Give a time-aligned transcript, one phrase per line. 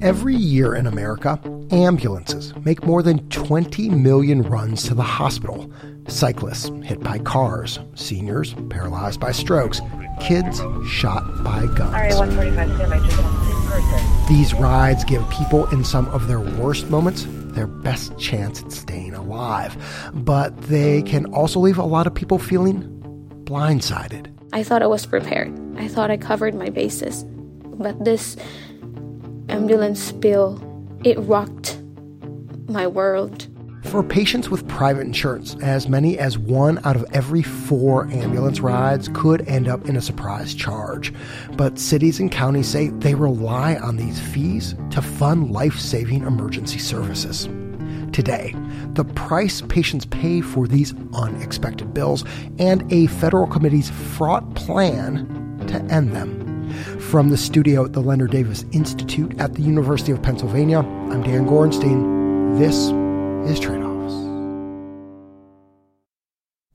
[0.00, 1.40] Every year in America,
[1.72, 5.68] ambulances make more than 20 million runs to the hospital.
[6.06, 9.80] Cyclists hit by cars, seniors paralyzed by strokes,
[10.20, 12.16] kids shot by guns.
[14.28, 17.26] These rides give people in some of their worst moments
[17.58, 19.76] their best chance at staying alive.
[20.14, 22.84] But they can also leave a lot of people feeling
[23.44, 24.32] blindsided.
[24.52, 25.52] I thought I was prepared.
[25.76, 27.24] I thought I covered my bases.
[27.80, 28.36] But this
[29.48, 30.60] ambulance spill,
[31.04, 31.80] it rocked
[32.68, 33.48] my world.
[33.84, 39.08] For patients with private insurance, as many as one out of every four ambulance rides
[39.14, 41.12] could end up in a surprise charge.
[41.56, 46.78] But cities and counties say they rely on these fees to fund life saving emergency
[46.78, 47.48] services.
[48.12, 48.54] Today,
[48.92, 52.24] the price patients pay for these unexpected bills
[52.58, 55.26] and a federal committee's fraught plan
[55.68, 56.47] to end them.
[57.08, 61.46] From the studio at the Leonard Davis Institute at the University of Pennsylvania, I'm Dan
[61.46, 62.58] Gorenstein.
[62.58, 62.76] This
[63.50, 64.12] is Tradeoffs.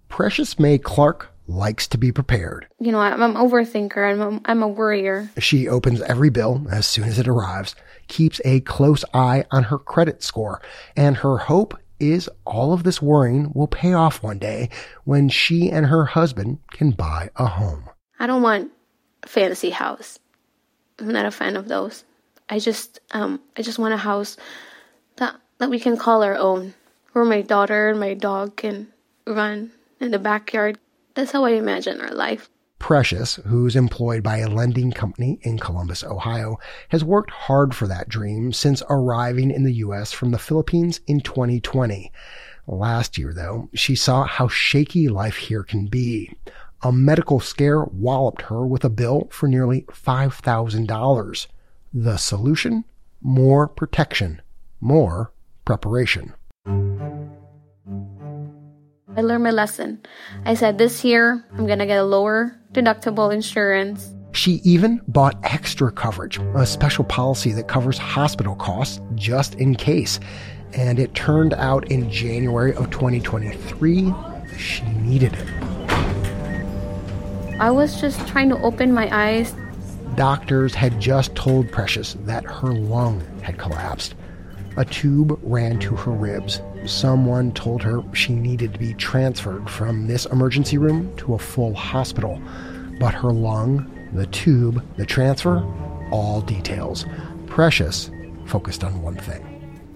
[0.09, 2.65] Precious Mae Clark likes to be prepared.
[2.79, 4.11] You know, I'm an overthinker.
[4.11, 5.29] I'm a, I'm a worrier.
[5.37, 7.75] She opens every bill as soon as it arrives,
[8.07, 10.63] keeps a close eye on her credit score,
[10.95, 14.71] and her hope is all of this worrying will pay off one day
[15.03, 17.87] when she and her husband can buy a home.
[18.17, 18.71] I don't want
[19.21, 20.17] a fantasy house.
[20.99, 22.03] I'm not a fan of those.
[22.49, 24.37] I just um I just want a house
[25.17, 26.73] that that we can call our own,
[27.13, 28.87] where my daughter and my dog can
[29.25, 30.77] run in the backyard.
[31.15, 32.49] That's how I imagine our life.
[32.79, 36.57] Precious, who's employed by a lending company in Columbus, Ohio,
[36.89, 40.11] has worked hard for that dream since arriving in the U.S.
[40.11, 42.11] from the Philippines in 2020.
[42.67, 46.35] Last year, though, she saw how shaky life here can be.
[46.85, 51.47] A medical scare walloped her with a bill for nearly $5,000.
[51.93, 52.83] The solution?
[53.21, 54.41] More protection,
[54.81, 55.31] more
[55.63, 56.33] preparation.
[59.15, 60.01] I learned my lesson.
[60.43, 64.13] I said this year I'm going to get a lower deductible insurance.
[64.33, 70.19] She even bought extra coverage, a special policy that covers hospital costs just in case.
[70.73, 74.13] And it turned out in January of 2023,
[74.57, 75.72] she needed it.
[77.63, 79.55] I was just trying to open my eyes.
[80.15, 84.15] Doctors had just told Precious that her lung had collapsed.
[84.75, 86.61] A tube ran to her ribs.
[86.85, 91.73] Someone told her she needed to be transferred from this emergency room to a full
[91.73, 92.37] hospital.
[92.99, 95.63] But her lung, the tube, the transfer,
[96.11, 97.05] all details.
[97.47, 98.11] Precious
[98.43, 99.41] focused on one thing.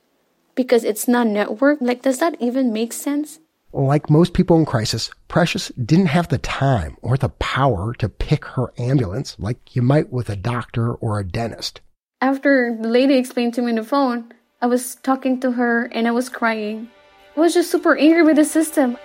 [0.55, 1.79] because it's not network?
[1.81, 3.41] Like, does that even make sense?
[3.73, 8.45] Like most people in crisis, Precious didn't have the time or the power to pick
[8.45, 11.81] her ambulance like you might with a doctor or a dentist.
[12.21, 14.33] After the lady explained to me on the phone,
[14.65, 16.89] I was talking to her and I was crying.
[17.37, 18.97] I was just super angry with the system.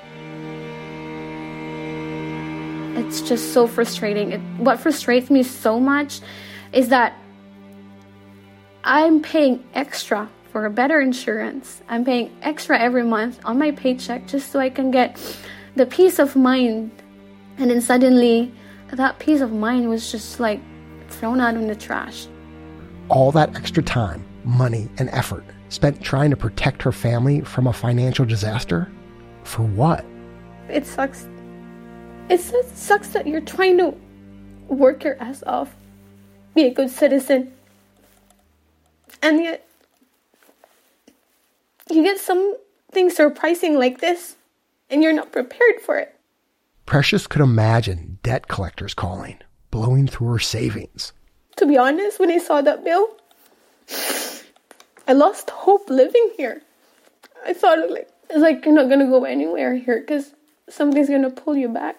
[2.95, 4.31] It's just so frustrating.
[4.31, 6.21] It, what frustrates me so much
[6.71, 7.11] is that
[8.85, 11.81] I'm paying extra for a better insurance.
[11.89, 15.19] I'm paying extra every month on my paycheck just so I can get
[15.75, 16.89] the peace of mind.
[17.57, 18.53] And then suddenly,
[18.93, 20.61] that peace of mind was just like
[21.09, 22.27] thrown out in the trash.
[23.09, 27.73] All that extra time, money, and effort spent trying to protect her family from a
[27.73, 28.91] financial disaster?
[29.43, 30.05] For what?
[30.69, 31.27] It sucks.
[32.29, 33.95] It sucks that you're trying to
[34.67, 35.75] work your ass off,
[36.53, 37.53] be a good citizen,
[39.21, 39.67] and yet
[41.89, 44.35] you get something surprising like this
[44.89, 46.15] and you're not prepared for it.
[46.85, 49.39] Precious could imagine debt collectors calling,
[49.71, 51.13] blowing through her savings.
[51.57, 53.09] To be honest, when I saw that bill,
[55.07, 56.61] I lost hope living here.
[57.45, 60.33] I thought like it's like you're not gonna go anywhere here because
[60.69, 61.95] somebody's gonna pull you back.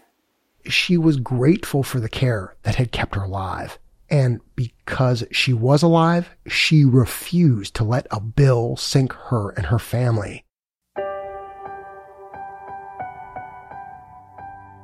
[0.67, 3.79] She was grateful for the care that had kept her alive.
[4.11, 9.79] And because she was alive, she refused to let a bill sink her and her
[9.79, 10.45] family.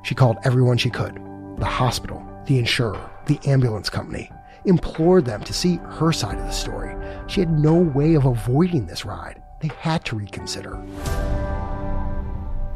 [0.03, 1.19] She called everyone she could
[1.57, 4.31] the hospital, the insurer, the ambulance company,
[4.67, 6.95] implored them to see her side of the story.
[7.27, 9.41] She had no way of avoiding this ride.
[9.61, 10.77] They had to reconsider.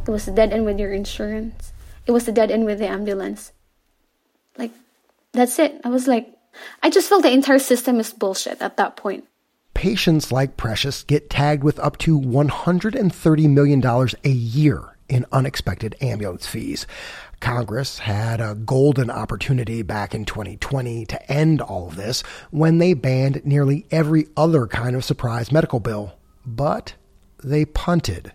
[0.08, 1.74] It was a dead end with your insurance.
[2.08, 3.52] It was a dead end with the ambulance.
[4.58, 4.72] Like,
[5.32, 5.80] that's it.
[5.84, 6.36] I was like,
[6.82, 9.26] I just felt the entire system is bullshit at that point.
[9.74, 16.48] Patients like Precious get tagged with up to $130 million a year in unexpected ambulance
[16.48, 16.88] fees.
[17.42, 22.22] Congress had a golden opportunity back in 2020 to end all of this
[22.52, 26.14] when they banned nearly every other kind of surprise medical bill,
[26.46, 26.94] but
[27.44, 28.32] they punted.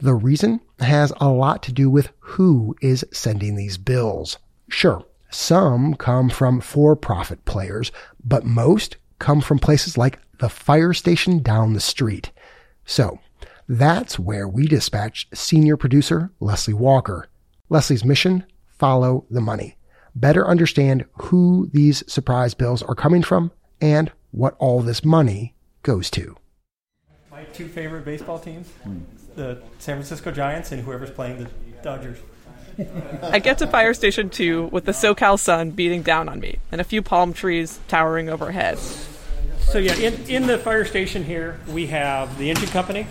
[0.00, 4.38] The reason has a lot to do with who is sending these bills.
[4.68, 7.90] Sure, some come from for profit players,
[8.22, 12.32] but most come from places like the fire station down the street.
[12.84, 13.18] So
[13.68, 17.29] that's where we dispatched senior producer Leslie Walker.
[17.70, 19.76] Leslie's mission follow the money.
[20.14, 26.10] Better understand who these surprise bills are coming from and what all this money goes
[26.10, 26.36] to.
[27.30, 28.68] My two favorite baseball teams
[29.36, 31.50] the San Francisco Giants and whoever's playing the
[31.82, 32.18] Dodgers.
[33.22, 36.80] I get to Fire Station 2 with the SoCal sun beating down on me and
[36.80, 38.78] a few palm trees towering overhead.
[38.78, 43.06] So, yeah, in, in the fire station here, we have the engine company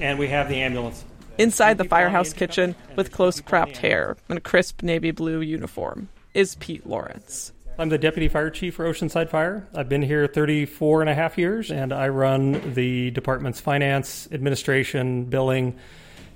[0.00, 1.04] and we have the ambulance.
[1.40, 6.54] Inside the firehouse kitchen, with close cropped hair and a crisp navy blue uniform, is
[6.56, 7.54] Pete Lawrence.
[7.78, 9.66] I'm the deputy fire chief for Oceanside Fire.
[9.74, 15.24] I've been here 34 and a half years, and I run the department's finance, administration,
[15.24, 15.78] billing,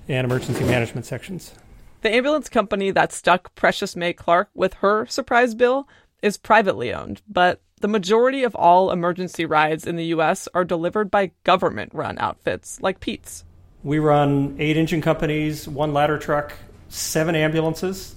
[0.07, 1.53] and emergency management sections.
[2.01, 5.87] The ambulance company that stuck Precious Mae Clark with her surprise bill
[6.23, 10.47] is privately owned, but the majority of all emergency rides in the U.S.
[10.55, 13.43] are delivered by government run outfits like Pete's.
[13.85, 16.53] We run eight engine companies, one ladder truck,
[16.89, 18.15] seven ambulances,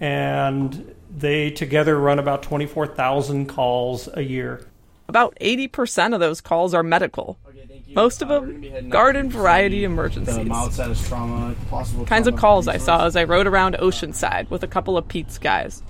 [0.00, 4.66] and they together run about 24,000 calls a year.
[5.06, 7.38] About 80% of those calls are medical.
[7.94, 11.06] Most of them, garden variety emergencies.
[11.06, 11.54] Trauma,
[12.06, 15.36] Kinds of calls I saw as I rode around Oceanside with a couple of Pete's
[15.36, 15.82] guys.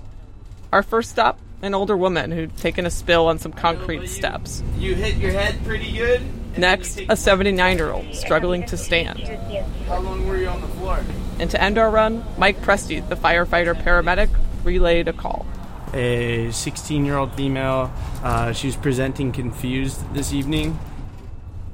[0.73, 4.61] Our first stop, an older woman who'd taken a spill on some concrete steps.
[4.77, 6.21] You hit your head pretty good.
[6.57, 9.19] Next, a 79 year old struggling to stand.
[9.87, 11.03] How long were you on the floor?
[11.39, 14.29] And to end our run, Mike Presti, the firefighter paramedic,
[14.63, 15.45] relayed a call.
[15.93, 17.91] A 16 year old female,
[18.23, 20.79] uh, she was presenting confused this evening.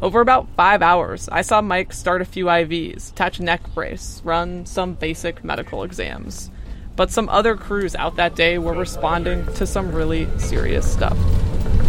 [0.01, 4.19] Over about five hours, I saw Mike start a few IVs, attach a neck brace,
[4.23, 6.49] run some basic medical exams.
[6.95, 11.17] But some other crews out that day were responding to some really serious stuff.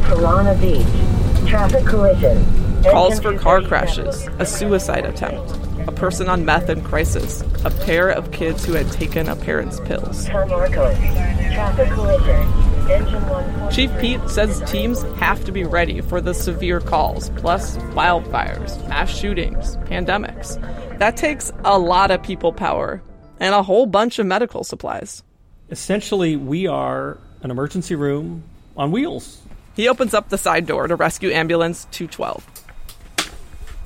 [0.04, 2.71] Solana Beach, traffic collision.
[2.90, 8.08] Calls for car crashes, a suicide attempt, a person on meth in crisis, a pair
[8.08, 10.24] of kids who had taken a parent's pills.
[10.24, 13.70] San Marcos, traffic collision.
[13.70, 19.16] Chief Pete says teams have to be ready for the severe calls, plus wildfires, mass
[19.16, 20.58] shootings, pandemics.
[20.98, 23.00] That takes a lot of people power
[23.38, 25.22] and a whole bunch of medical supplies.
[25.70, 28.42] Essentially, we are an emergency room
[28.76, 29.40] on wheels.
[29.74, 32.46] He opens up the side door to rescue ambulance 212.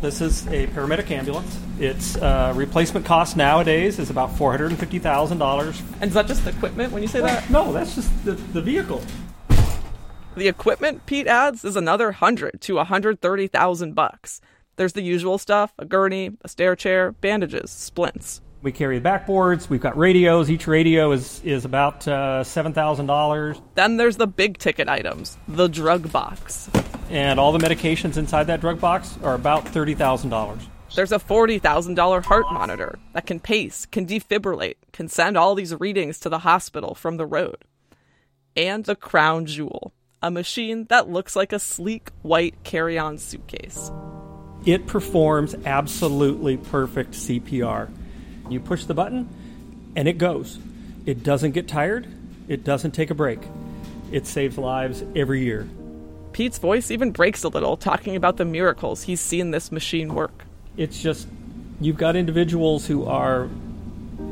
[0.00, 1.58] This is a paramedic ambulance.
[1.78, 5.80] Its uh, replacement cost nowadays is about four hundred and fifty thousand dollars.
[6.00, 7.48] And is that just the equipment when you say that?
[7.48, 9.02] No, that's just the, the vehicle.
[10.36, 14.42] The equipment Pete adds is another hundred to a hundred thirty thousand bucks.
[14.76, 18.42] There's the usual stuff: a gurney, a stair chair, bandages, splints.
[18.60, 19.70] We carry backboards.
[19.70, 20.50] We've got radios.
[20.50, 23.62] Each radio is is about uh, seven thousand dollars.
[23.76, 26.68] Then there's the big ticket items, the drug box,
[27.10, 30.62] and all the medications inside that drug box are about thirty thousand dollars.
[30.94, 36.20] There's a $40,000 heart monitor that can pace, can defibrillate, can send all these readings
[36.20, 37.64] to the hospital from the road.
[38.56, 43.90] And the crown jewel, a machine that looks like a sleek white carry on suitcase.
[44.64, 47.90] It performs absolutely perfect CPR.
[48.48, 49.28] You push the button
[49.96, 50.58] and it goes.
[51.04, 52.06] It doesn't get tired,
[52.48, 53.40] it doesn't take a break.
[54.12, 55.68] It saves lives every year.
[56.36, 60.44] Pete's voice even breaks a little talking about the miracles he's seen this machine work.
[60.76, 61.26] It's just
[61.80, 63.48] you've got individuals who are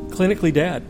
[0.09, 0.83] clinically dead.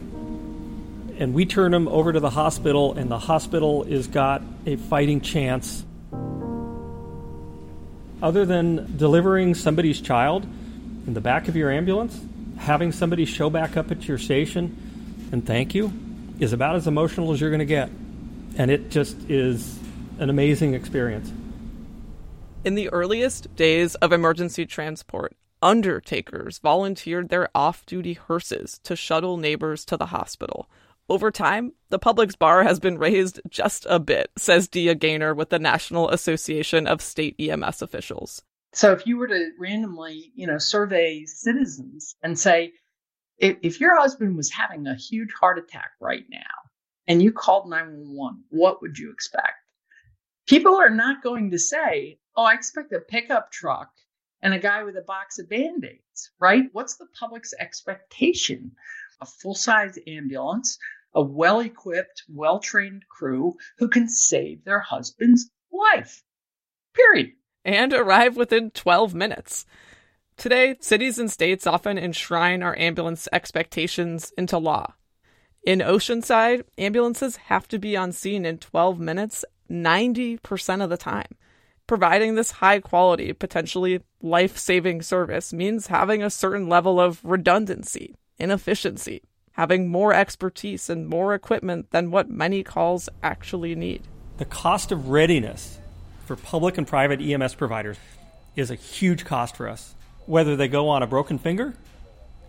[1.21, 5.21] And we turn them over to the hospital, and the hospital has got a fighting
[5.21, 5.85] chance.
[8.21, 10.43] Other than delivering somebody's child
[11.07, 12.21] in the back of your ambulance,
[12.59, 15.93] having somebody show back up at your station and thank you
[16.41, 17.89] is about as emotional as you're going to get.
[18.59, 19.79] And it just is
[20.19, 21.33] an amazing experience.
[22.65, 29.37] In the earliest days of emergency transport, undertakers volunteered their off duty hearses to shuttle
[29.37, 30.69] neighbors to the hospital.
[31.09, 35.51] Over time, the public's bar has been raised just a bit, says Dia Gainor with
[35.51, 38.43] the National Association of State EMS Officials.
[38.73, 42.73] So if you were to randomly, you know, survey citizens and say,
[43.39, 46.39] if, if your husband was having a huge heart attack right now
[47.07, 49.53] and you called 911, what would you expect?
[50.47, 53.91] People are not going to say, oh, I expect a pickup truck
[54.43, 56.65] and a guy with a box of band aids, right?
[56.73, 58.73] What's the public's expectation?
[59.21, 60.79] A full size ambulance,
[61.15, 66.23] a well equipped, well trained crew who can save their husband's life.
[66.95, 67.33] Period
[67.65, 69.65] and arrive within 12 minutes.
[70.37, 74.95] Today, cities and states often enshrine our ambulance expectations into law.
[75.65, 81.37] In Oceanside, ambulances have to be on scene in 12 minutes 90% of the time.
[81.87, 88.17] Providing this high quality, potentially life saving service means having a certain level of redundancy,
[88.39, 94.03] inefficiency, having more expertise and more equipment than what many calls actually need.
[94.39, 95.79] The cost of readiness
[96.25, 97.99] for public and private EMS providers
[98.57, 99.95] is a huge cost for us,
[100.27, 101.75] whether they go on a broken finger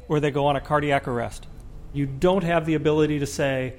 [0.08, 1.46] or they go on a cardiac arrest.
[1.94, 3.76] You don't have the ability to say,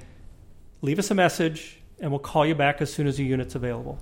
[0.83, 3.99] leave us a message and we'll call you back as soon as the unit's available.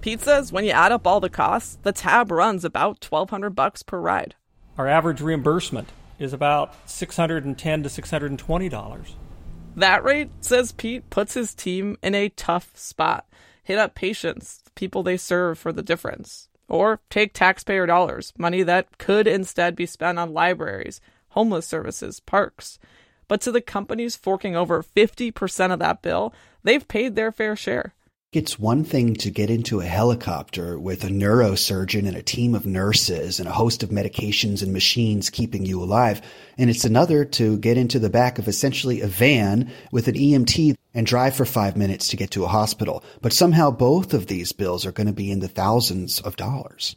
[0.00, 3.82] Pete says when you add up all the costs, the tab runs about 1200 bucks
[3.82, 4.34] per ride.
[4.76, 9.14] Our average reimbursement is about 610 to $620.
[9.76, 13.26] That rate, says Pete, puts his team in a tough spot.
[13.62, 16.48] Hit up patients people they serve for the difference.
[16.68, 22.78] Or take taxpayer dollars, money that could instead be spent on libraries, homeless services, parks.
[23.28, 27.94] But to the companies forking over 50% of that bill, they've paid their fair share.
[28.32, 32.64] It's one thing to get into a helicopter with a neurosurgeon and a team of
[32.64, 36.22] nurses and a host of medications and machines keeping you alive.
[36.56, 40.76] And it's another to get into the back of essentially a van with an EMT
[40.94, 43.04] and drive for five minutes to get to a hospital.
[43.20, 46.96] But somehow both of these bills are going to be in the thousands of dollars.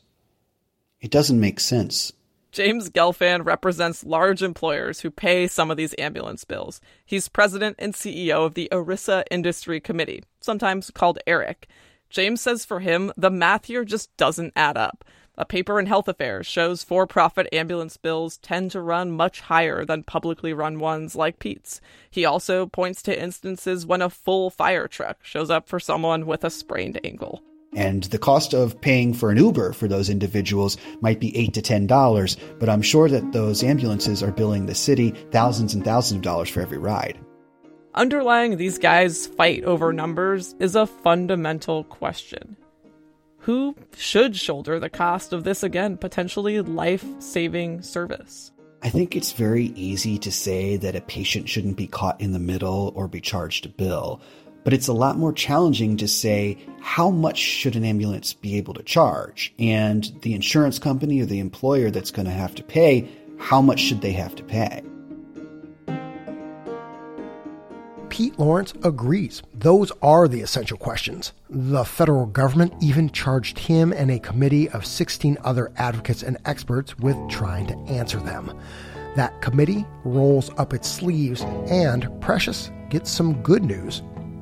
[1.02, 2.14] It doesn't make sense.
[2.56, 6.80] James Gelfand represents large employers who pay some of these ambulance bills.
[7.06, 11.68] He's president and CEO of the ERISA Industry Committee, sometimes called ERIC.
[12.10, 15.04] James says for him, the math here just doesn't add up.
[15.38, 19.84] A paper in Health Affairs shows for profit ambulance bills tend to run much higher
[19.84, 21.82] than publicly run ones like Pete's.
[22.10, 26.46] He also points to instances when a full fire truck shows up for someone with
[26.46, 27.44] a sprained ankle.
[27.76, 31.62] And the cost of paying for an Uber for those individuals might be eight to
[31.62, 36.20] ten dollars, but I'm sure that those ambulances are billing the city thousands and thousands
[36.20, 37.20] of dollars for every ride.
[37.94, 42.58] Underlying these guys' fight over numbers is a fundamental question.
[43.40, 48.52] Who should shoulder the cost of this, again, potentially life saving service?
[48.82, 52.40] I think it's very easy to say that a patient shouldn't be caught in the
[52.40, 54.22] middle or be charged a bill
[54.66, 58.74] but it's a lot more challenging to say how much should an ambulance be able
[58.74, 63.08] to charge and the insurance company or the employer that's going to have to pay
[63.38, 64.82] how much should they have to pay
[68.16, 69.44] Pete Lawrence agrees.
[69.54, 71.34] Those are the essential questions.
[71.50, 76.98] The federal government even charged him and a committee of 16 other advocates and experts
[76.98, 78.58] with trying to answer them.
[79.18, 84.02] That committee rolls up its sleeves, and Precious gets some good news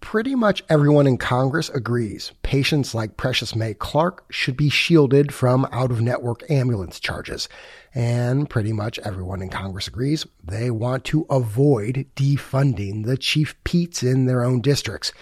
[0.00, 5.66] Pretty much everyone in Congress agrees patients like Precious Mae Clark should be shielded from
[5.72, 7.48] out of network ambulance charges.
[7.94, 14.02] And pretty much everyone in Congress agrees they want to avoid defunding the chief Petes
[14.02, 15.12] in their own districts.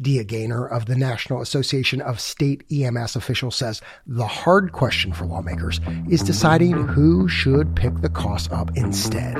[0.00, 5.26] Dia Gainor of the National Association of State EMS Officials says the hard question for
[5.26, 9.36] lawmakers is deciding who should pick the costs up instead.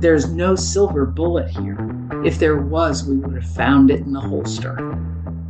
[0.00, 1.76] There's no silver bullet here.
[2.24, 4.78] If there was, we would have found it in the holster.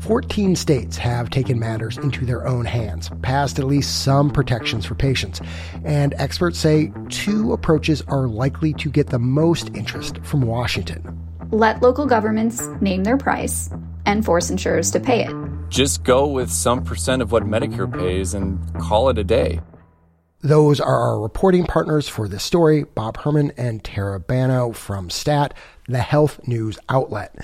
[0.01, 4.95] 14 states have taken matters into their own hands, passed at least some protections for
[4.95, 5.41] patients,
[5.85, 11.19] and experts say two approaches are likely to get the most interest from Washington.
[11.51, 13.71] Let local governments name their price
[14.07, 15.35] and force insurers to pay it.
[15.69, 19.61] Just go with some percent of what Medicare pays and call it a day.
[20.45, 25.55] Those are our reporting partners for this story, Bob Herman and Tara Bannow from STAT,
[25.93, 27.37] the health news outlet.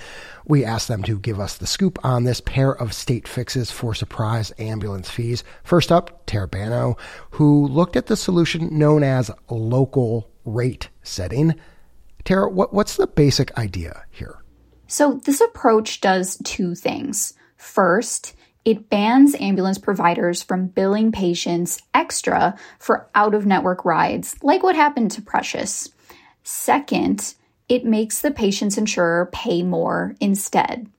[0.46, 3.94] We asked them to give us the scoop on this pair of state fixes for
[3.94, 5.44] surprise ambulance fees.
[5.62, 6.96] First up, Tara Bannow,
[7.32, 11.54] who looked at the solution known as local rate setting.
[12.24, 14.42] Tara, what, what's the basic idea here?
[14.86, 17.34] So, this approach does two things.
[17.56, 24.62] First, it bans ambulance providers from billing patients extra for out of network rides, like
[24.62, 25.90] what happened to Precious.
[26.42, 27.34] Second,
[27.68, 30.90] it makes the patient's insurer pay more instead.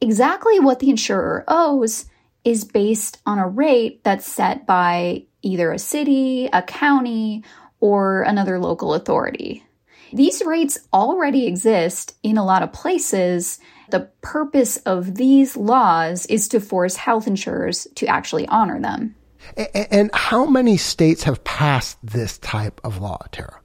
[0.00, 2.06] Exactly what the insurer owes
[2.44, 7.44] is based on a rate that's set by either a city, a county,
[7.80, 9.64] or another local authority.
[10.12, 13.58] These rates already exist in a lot of places.
[13.90, 19.14] The purpose of these laws is to force health insurers to actually honor them.
[19.74, 23.61] And how many states have passed this type of law, Tara?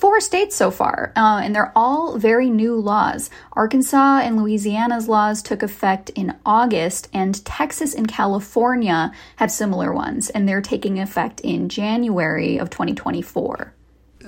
[0.00, 3.28] Four states so far, uh, and they're all very new laws.
[3.52, 10.30] Arkansas and Louisiana's laws took effect in August, and Texas and California have similar ones,
[10.30, 13.74] and they're taking effect in January of 2024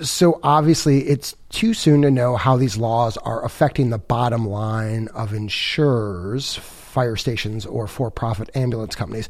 [0.00, 5.06] so obviously it's too soon to know how these laws are affecting the bottom line
[5.08, 9.28] of insurers, fire stations, or for profit ambulance companies.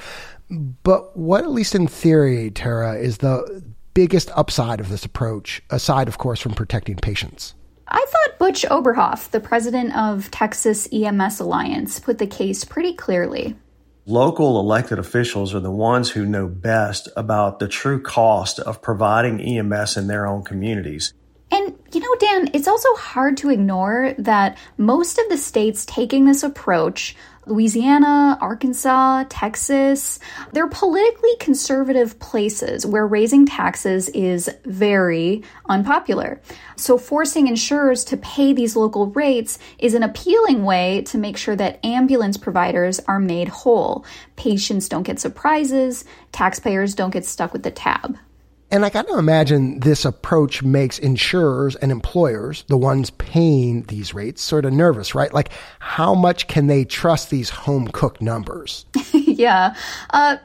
[0.48, 6.09] But what, at least in theory, Tara, is the biggest upside of this approach, aside,
[6.09, 7.55] of course, from protecting patients?
[7.88, 13.57] I thought Butch Oberhoff, the president of Texas EMS Alliance, put the case pretty clearly
[14.07, 19.40] local elected officials are the ones who know best about the true cost of providing
[19.40, 21.12] EMS in their own communities.
[21.50, 26.24] And you know, Dan, it's also hard to ignore that most of the states taking
[26.24, 27.14] this approach
[27.46, 30.20] Louisiana, Arkansas, Texas,
[30.52, 36.40] they're politically conservative places where raising taxes is very unpopular.
[36.76, 41.57] So forcing insurers to pay these local rates is an appealing way to make sure
[41.57, 44.05] that ambulance providers are made whole.
[44.37, 48.18] Patients don't get surprises, taxpayers don't get stuck with the tab.
[48.72, 54.14] And I got to imagine this approach makes insurers and employers, the ones paying these
[54.14, 55.30] rates, sort of nervous, right?
[55.30, 58.87] Like, how much can they trust these home cooked numbers?
[59.12, 59.76] yeah.
[60.08, 60.38] Uh,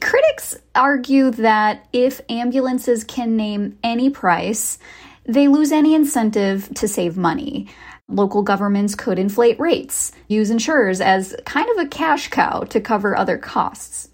[0.00, 4.78] critics argue that if ambulances can name any price,
[5.24, 7.66] they lose any incentive to save money.
[8.08, 13.16] Local governments could inflate rates, use insurers as kind of a cash cow to cover
[13.16, 14.10] other costs.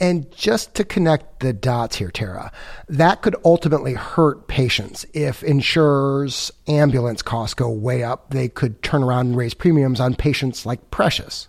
[0.00, 2.50] And just to connect the dots here, Tara,
[2.88, 5.06] that could ultimately hurt patients.
[5.14, 10.14] If insurers' ambulance costs go way up, they could turn around and raise premiums on
[10.14, 11.48] patients like Precious.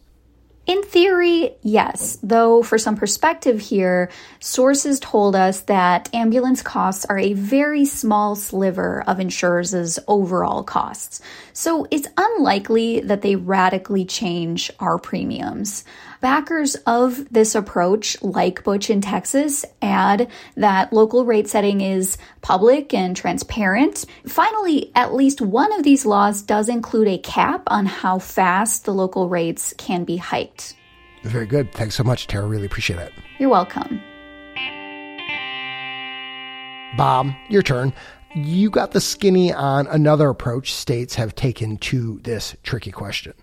[0.67, 7.19] In theory, yes, though for some perspective here, sources told us that ambulance costs are
[7.19, 11.21] a very small sliver of insurers' overall costs.
[11.53, 15.83] So it's unlikely that they radically change our premiums.
[16.21, 22.93] Backers of this approach, like Butch in Texas, add that local rate setting is public
[22.93, 24.05] and transparent.
[24.27, 28.93] Finally, at least one of these laws does include a cap on how fast the
[28.93, 30.75] local rates can be hiked.
[31.23, 31.71] Very good.
[31.71, 32.45] Thanks so much, Tara.
[32.45, 33.11] Really appreciate it.
[33.39, 34.01] You're welcome.
[36.97, 37.93] Bob, your turn.
[38.35, 43.33] you got the skinny on another approach states have taken to this tricky question.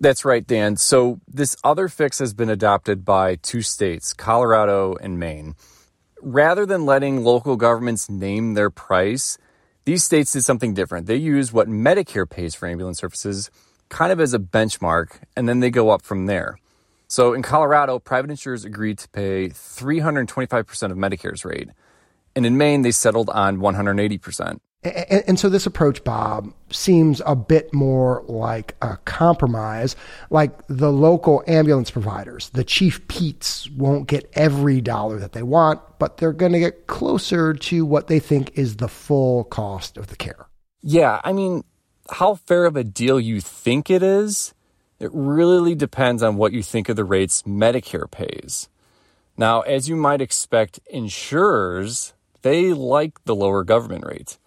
[0.00, 0.76] That's right, Dan.
[0.76, 5.56] So, this other fix has been adopted by two states, Colorado and Maine.
[6.22, 9.38] Rather than letting local governments name their price,
[9.84, 11.06] these states did something different.
[11.06, 13.50] They use what Medicare pays for ambulance services
[13.88, 16.58] kind of as a benchmark, and then they go up from there.
[17.08, 21.70] So in Colorado, private insurers agreed to pay 325% of Medicare's rate.
[22.36, 24.60] And in Maine, they settled on 180%.
[24.84, 29.96] And, and, so this approach, Bob, seems a bit more like a compromise.
[30.30, 35.80] Like the local ambulance providers, the chief Pete's won't get every dollar that they want,
[35.98, 40.06] but they're going to get closer to what they think is the full cost of
[40.06, 40.46] the care.
[40.80, 41.64] Yeah, I mean,
[42.10, 44.54] how fair of a deal you think it is,
[45.00, 48.68] it really depends on what you think of the rates Medicare pays.
[49.36, 54.38] Now, as you might expect, insurers, they like the lower government rate.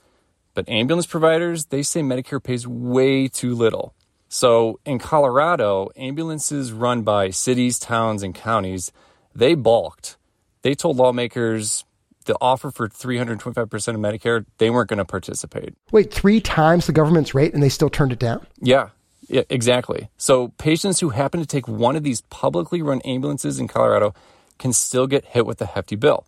[0.53, 3.93] But ambulance providers, they say Medicare pays way too little.
[4.27, 8.91] So in Colorado, ambulances run by cities, towns, and counties,
[9.35, 10.17] they balked.
[10.61, 11.85] They told lawmakers
[12.25, 15.73] the offer for 325% of Medicare, they weren't going to participate.
[15.91, 18.45] Wait, three times the government's rate and they still turned it down?
[18.61, 18.89] Yeah,
[19.27, 20.09] yeah, exactly.
[20.17, 24.13] So patients who happen to take one of these publicly run ambulances in Colorado
[24.59, 26.25] can still get hit with a hefty bill.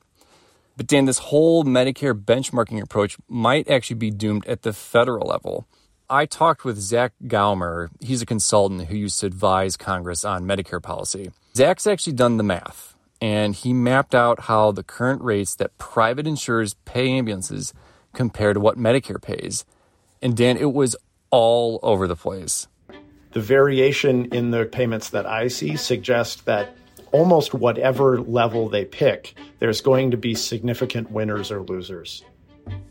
[0.76, 5.68] But Dan, this whole Medicare benchmarking approach might actually be doomed at the federal level.
[6.10, 7.90] I talked with Zach Gaumer.
[8.00, 11.32] He's a consultant who used to advise Congress on Medicare policy.
[11.56, 16.28] Zach's actually done the math, and he mapped out how the current rates that private
[16.28, 17.74] insurers pay ambulances
[18.14, 19.66] compare to what Medicare pays.
[20.22, 20.96] And Dan, it was
[21.30, 22.68] all over the place.
[23.32, 26.76] The variation in the payments that I see suggests that
[27.14, 32.24] almost whatever level they pick, there's going to be significant winners or losers.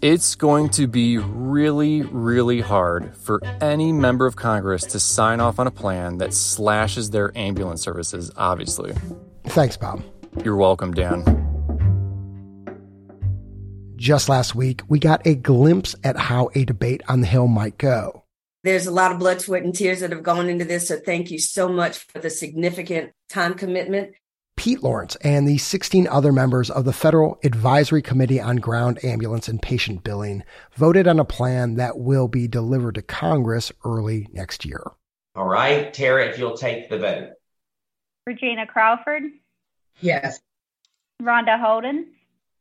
[0.00, 5.58] It's going to be really, really hard for any member of Congress to sign off
[5.58, 8.92] on a plan that slashes their ambulance services, obviously.
[9.44, 10.02] Thanks, Bob.
[10.44, 11.24] You're welcome, Dan.
[13.96, 17.78] Just last week, we got a glimpse at how a debate on the Hill might
[17.78, 18.21] go.
[18.64, 20.88] There's a lot of blood, sweat, and tears that have gone into this.
[20.88, 24.14] So thank you so much for the significant time commitment.
[24.56, 29.48] Pete Lawrence and the 16 other members of the Federal Advisory Committee on Ground Ambulance
[29.48, 30.44] and Patient Billing
[30.74, 34.92] voted on a plan that will be delivered to Congress early next year.
[35.34, 37.30] All right, Tara, if you'll take the vote.
[38.26, 39.22] Regina Crawford?
[40.00, 40.38] Yes.
[41.20, 42.12] Rhonda Holden?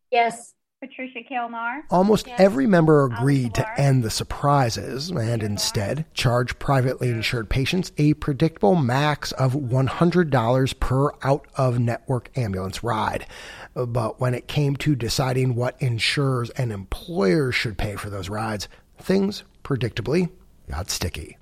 [0.09, 0.53] Yes.
[0.81, 1.83] Patricia Kelnar.
[1.91, 2.39] Almost yes.
[2.39, 8.73] every member agreed to end the surprises and instead charge privately insured patients a predictable
[8.73, 13.27] max of $100 per out of network ambulance ride.
[13.75, 18.67] But when it came to deciding what insurers and employers should pay for those rides,
[18.97, 20.31] things predictably
[20.67, 21.37] got sticky.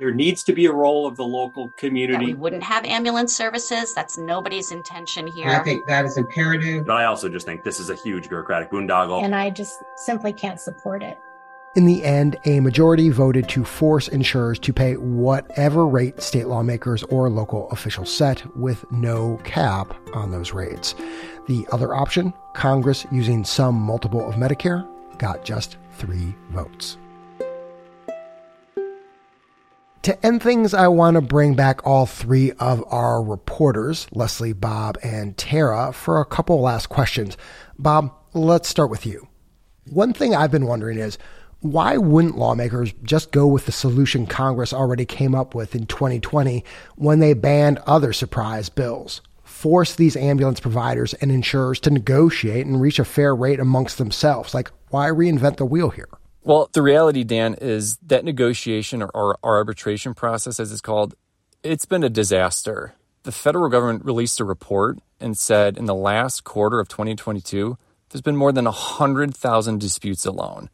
[0.00, 2.24] There needs to be a role of the local community.
[2.24, 3.92] That we wouldn't have ambulance services.
[3.94, 5.48] That's nobody's intention here.
[5.48, 6.86] And I think that is imperative.
[6.86, 9.22] But I also just think this is a huge bureaucratic boondoggle.
[9.22, 11.18] And I just simply can't support it.
[11.76, 17.02] In the end, a majority voted to force insurers to pay whatever rate state lawmakers
[17.04, 20.94] or local officials set with no cap on those rates.
[21.46, 26.96] The other option, Congress using some multiple of Medicare, got just three votes.
[30.04, 34.96] To end things, I want to bring back all three of our reporters, Leslie, Bob,
[35.02, 37.36] and Tara, for a couple last questions.
[37.78, 39.28] Bob, let's start with you.
[39.90, 41.18] One thing I've been wondering is
[41.60, 46.64] why wouldn't lawmakers just go with the solution Congress already came up with in 2020
[46.96, 49.20] when they banned other surprise bills?
[49.44, 54.54] Force these ambulance providers and insurers to negotiate and reach a fair rate amongst themselves.
[54.54, 56.08] Like, why reinvent the wheel here?
[56.50, 61.14] Well, the reality, Dan, is that negotiation or, or, arbitration process, as it's called,
[61.62, 62.94] it's been a disaster.
[63.22, 68.20] The federal government released a report and said in the last quarter of 2022, there's
[68.20, 70.70] been more than 100,000 disputes alone.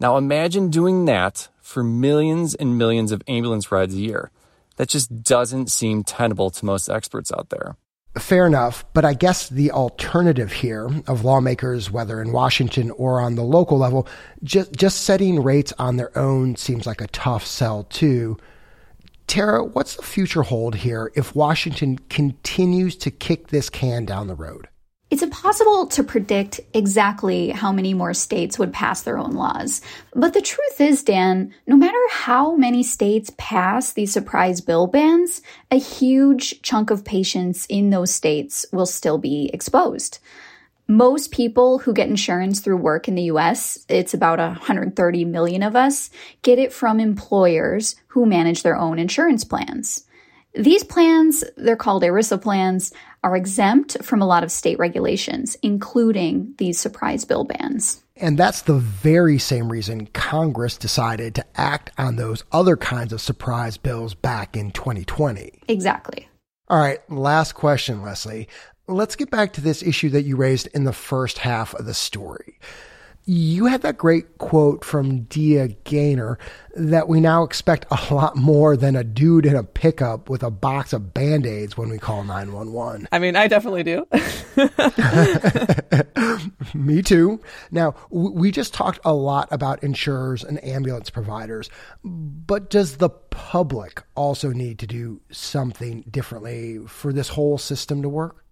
[0.00, 4.32] Now imagine doing that for millions and millions of ambulance rides a year.
[4.78, 7.76] That just doesn't seem tenable to most experts out there.
[8.18, 13.34] Fair enough, but I guess the alternative here of lawmakers, whether in Washington or on
[13.34, 14.06] the local level,
[14.44, 18.36] just just setting rates on their own seems like a tough sell too.
[19.26, 24.36] Tara, what's the future hold here if Washington continues to kick this can down the
[24.36, 24.68] road?
[25.14, 29.80] It's impossible to predict exactly how many more states would pass their own laws.
[30.12, 35.40] But the truth is, Dan, no matter how many states pass these surprise bill bans,
[35.70, 40.18] a huge chunk of patients in those states will still be exposed.
[40.88, 45.76] Most people who get insurance through work in the US, it's about 130 million of
[45.76, 46.10] us,
[46.42, 50.06] get it from employers who manage their own insurance plans.
[50.54, 52.92] These plans, they're called ERISA plans,
[53.24, 58.02] are exempt from a lot of state regulations, including these surprise bill bans.
[58.16, 63.20] And that's the very same reason Congress decided to act on those other kinds of
[63.20, 65.62] surprise bills back in 2020.
[65.66, 66.28] Exactly.
[66.68, 68.48] All right, last question, Leslie.
[68.86, 71.94] Let's get back to this issue that you raised in the first half of the
[71.94, 72.58] story.
[73.26, 76.36] You had that great quote from Dia Gainor
[76.76, 80.50] that we now expect a lot more than a dude in a pickup with a
[80.50, 83.08] box of band aids when we call 911.
[83.12, 84.06] I mean, I definitely do.
[86.74, 87.40] Me too.
[87.70, 91.70] Now, we just talked a lot about insurers and ambulance providers,
[92.04, 98.08] but does the public also need to do something differently for this whole system to
[98.08, 98.43] work?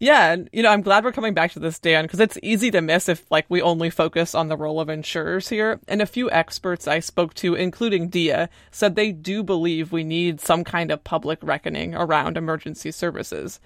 [0.00, 2.70] Yeah, and you know, I'm glad we're coming back to this, Dan, because it's easy
[2.70, 5.80] to miss if like we only focus on the role of insurers here.
[5.88, 10.40] And a few experts I spoke to, including Dia, said they do believe we need
[10.40, 13.58] some kind of public reckoning around emergency services.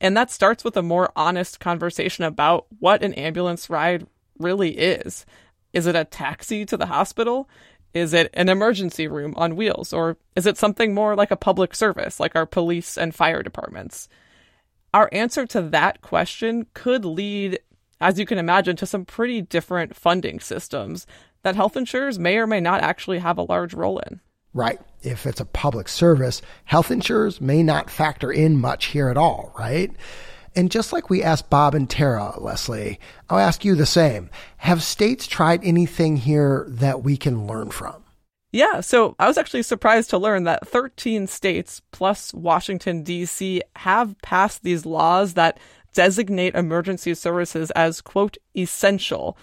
[0.00, 4.06] And that starts with a more honest conversation about what an ambulance ride
[4.38, 5.24] really is.
[5.72, 7.48] Is it a taxi to the hospital?
[7.94, 9.92] Is it an emergency room on wheels?
[9.92, 14.08] Or is it something more like a public service, like our police and fire departments?
[14.96, 17.58] Our answer to that question could lead,
[18.00, 21.06] as you can imagine, to some pretty different funding systems
[21.42, 24.22] that health insurers may or may not actually have a large role in.
[24.54, 24.80] Right.
[25.02, 29.52] If it's a public service, health insurers may not factor in much here at all,
[29.58, 29.94] right?
[30.54, 34.30] And just like we asked Bob and Tara, Leslie, I'll ask you the same.
[34.56, 38.05] Have states tried anything here that we can learn from?
[38.52, 43.60] Yeah, so I was actually surprised to learn that 13 states plus Washington, D.C.
[43.76, 45.58] have passed these laws that
[45.92, 49.36] designate emergency services as, quote, essential.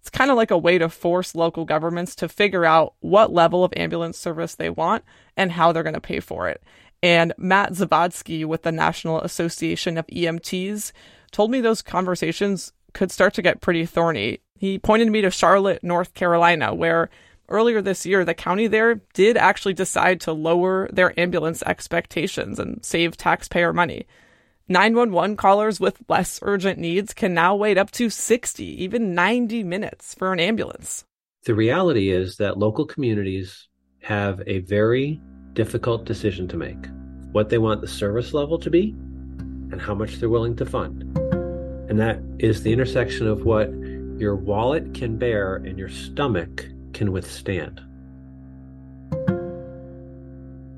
[0.00, 3.62] It's kind of like a way to force local governments to figure out what level
[3.62, 5.04] of ambulance service they want
[5.36, 6.62] and how they're going to pay for it.
[7.02, 10.92] And Matt Zavadsky with the National Association of EMTs
[11.30, 14.40] told me those conversations could start to get pretty thorny.
[14.56, 17.10] He pointed me to Charlotte, North Carolina, where
[17.48, 22.84] earlier this year, the county there did actually decide to lower their ambulance expectations and
[22.84, 24.06] save taxpayer money.
[24.68, 30.14] 911 callers with less urgent needs can now wait up to 60, even 90 minutes
[30.14, 31.04] for an ambulance.
[31.44, 33.68] The reality is that local communities
[34.02, 35.20] have a very
[35.54, 36.86] difficult decision to make
[37.32, 38.94] what they want the service level to be
[39.70, 41.02] and how much they're willing to fund.
[41.88, 43.70] And that is the intersection of what
[44.18, 46.66] your wallet can bear and your stomach
[46.98, 47.80] can withstand.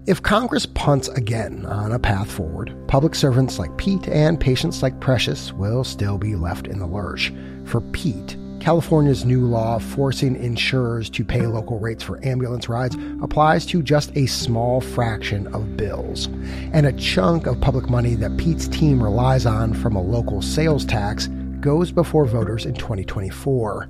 [0.07, 5.01] If Congress punts again on a path forward, public servants like Pete and patients like
[5.01, 7.33] Precious will still be left in the lurch.
[7.65, 13.65] For Pete, California's new law forcing insurers to pay local rates for ambulance rides applies
[13.67, 16.27] to just a small fraction of bills.
[16.73, 20.85] And a chunk of public money that Pete's team relies on from a local sales
[20.85, 21.29] tax
[21.61, 23.89] goes before voters in 2024.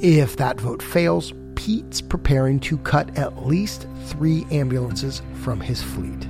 [0.00, 1.32] If that vote fails,
[1.68, 6.26] Pete's preparing to cut at least three ambulances from his fleet.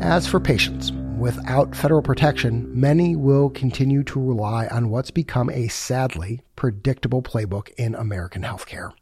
[0.00, 5.66] As for patients, without federal protection, many will continue to rely on what's become a
[5.66, 8.92] sadly predictable playbook in American healthcare.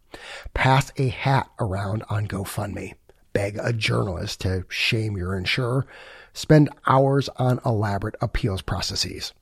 [0.55, 2.94] Pass a hat around on GoFundMe,
[3.35, 5.87] beg a journalist to shame your insurer,
[6.33, 9.35] spend hours on elaborate appeals processes.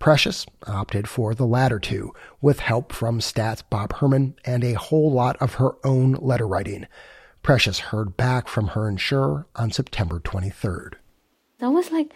[0.00, 5.12] Precious opted for the latter two, with help from STAT's Bob Herman and a whole
[5.12, 6.86] lot of her own letter writing.
[7.42, 10.94] Precious heard back from her insurer on September 23rd.
[11.60, 12.14] I was like,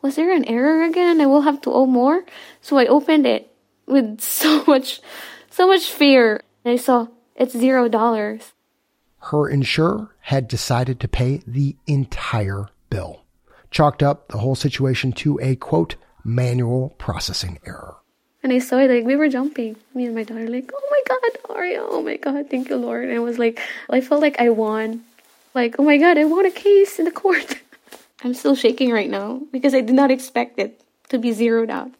[0.00, 1.20] was there an error again?
[1.20, 2.24] I will have to owe more?
[2.60, 3.52] So I opened it
[3.86, 5.00] with so much,
[5.50, 6.40] so much fear.
[6.64, 8.52] And I saw it's zero dollars.
[9.18, 13.24] Her insurer had decided to pay the entire bill,
[13.72, 17.96] chalked up the whole situation to a quote, manual processing error.
[18.42, 19.76] And I saw it like we were jumping.
[19.94, 23.04] Me and my daughter like, oh my god, Aria, oh my god, thank you, Lord.
[23.04, 25.04] And I was like, I felt like I won.
[25.54, 27.60] Like, oh my god, I won a case in the court.
[28.24, 31.90] I'm still shaking right now because I did not expect it to be zeroed out.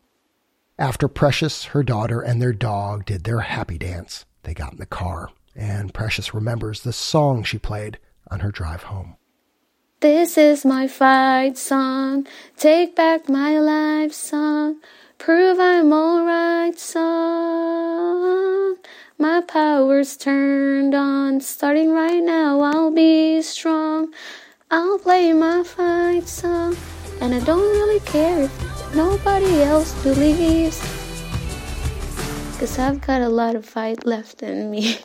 [0.78, 4.86] After Precious, her daughter, and their dog did their happy dance, they got in the
[4.86, 7.98] car, and Precious remembers the song she played
[8.30, 9.16] on her drive home.
[10.04, 12.26] This is my fight song.
[12.58, 14.82] Take back my life song.
[15.16, 18.76] Prove I'm alright song.
[19.16, 21.40] My power's turned on.
[21.40, 24.12] Starting right now, I'll be strong.
[24.70, 26.76] I'll play my fight song.
[27.22, 30.82] And I don't really care if nobody else believes.
[32.52, 34.98] Because I've got a lot of fight left in me.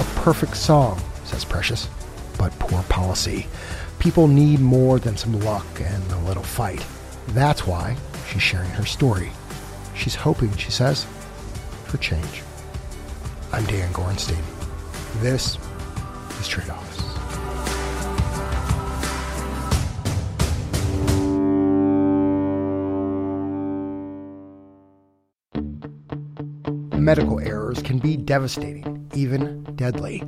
[0.00, 1.88] A perfect song, says Precious,
[2.42, 3.46] but poor policy.
[4.00, 6.84] People need more than some luck and a little fight.
[7.28, 7.96] That's why
[8.28, 9.30] she's sharing her story.
[9.94, 11.06] She's hoping, she says,
[11.84, 12.42] for change.
[13.52, 14.42] I'm Dan Gorenstein.
[15.20, 15.56] This
[16.40, 16.98] is Tradeoffs.
[26.98, 30.24] Medical errors can be devastating, even deadly.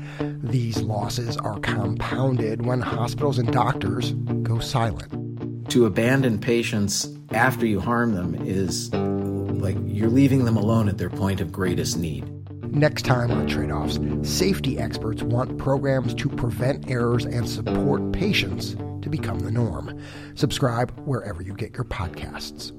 [0.51, 5.71] These losses are compounded when hospitals and doctors go silent.
[5.71, 11.09] To abandon patients after you harm them is like you're leaving them alone at their
[11.09, 12.31] point of greatest need.
[12.75, 19.09] Next time on Tradeoffs, safety experts want programs to prevent errors and support patients to
[19.09, 19.99] become the norm.
[20.35, 22.73] Subscribe wherever you get your podcasts.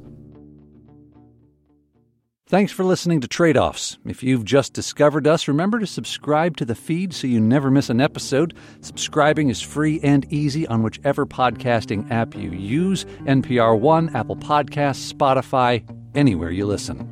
[2.47, 3.97] Thanks for listening to Tradeoffs.
[4.05, 7.89] If you've just discovered us, remember to subscribe to the feed so you never miss
[7.89, 8.53] an episode.
[8.81, 15.11] Subscribing is free and easy on whichever podcasting app you use NPR One, Apple Podcasts,
[15.11, 17.09] Spotify, anywhere you listen.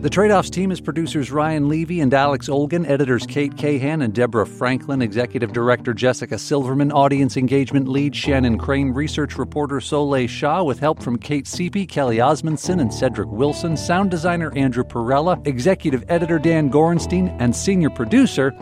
[0.00, 4.46] The Tradeoffs team is producers Ryan Levy and Alex Olgin, editors Kate Cahan and Deborah
[4.46, 10.78] Franklin, executive director Jessica Silverman, audience engagement lead Shannon Crane, research reporter Soleil Shah, with
[10.78, 16.38] help from Kate Seepy, Kelly Osmondson, and Cedric Wilson, sound designer Andrew Perella, executive editor
[16.38, 18.54] Dan Gorenstein, and senior producer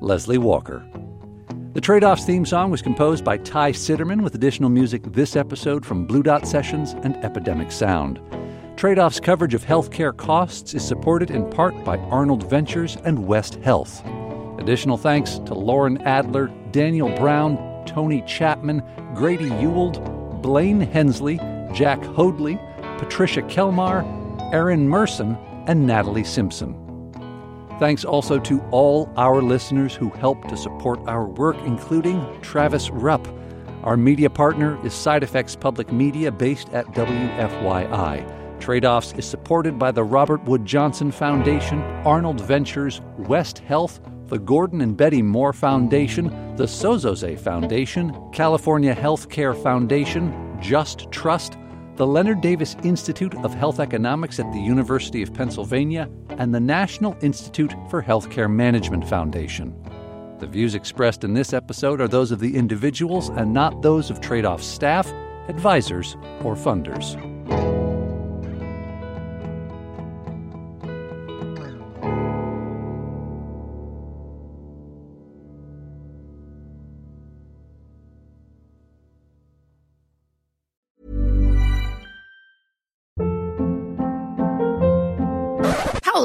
[0.00, 0.86] Leslie Walker.
[1.72, 6.06] The Tradeoffs theme song was composed by Ty Sitterman with additional music this episode from
[6.06, 8.20] Blue Dot Sessions and Epidemic Sound.
[8.80, 14.02] Tradeoffs' coverage of healthcare costs is supported in part by Arnold Ventures and West Health.
[14.58, 18.82] Additional thanks to Lauren Adler, Daniel Brown, Tony Chapman,
[19.14, 21.36] Grady Ewald, Blaine Hensley,
[21.74, 22.58] Jack Hoadley,
[22.96, 24.02] Patricia Kelmar,
[24.50, 26.74] Aaron Merson, and Natalie Simpson.
[27.78, 33.28] Thanks also to all our listeners who help to support our work, including Travis Rupp.
[33.84, 38.39] Our media partner is Side Effects Public Media based at WFYI.
[38.60, 44.80] Tradeoffs is supported by the Robert Wood Johnson Foundation, Arnold Ventures, West Health, the Gordon
[44.80, 51.56] and Betty Moore Foundation, the Sozosei Foundation, California Healthcare Foundation, Just Trust,
[51.96, 57.16] the Leonard Davis Institute of Health Economics at the University of Pennsylvania, and the National
[57.22, 59.74] Institute for Healthcare Management Foundation.
[60.38, 64.20] The views expressed in this episode are those of the individuals and not those of
[64.20, 65.12] Trade Off staff,
[65.48, 67.29] advisors, or funders.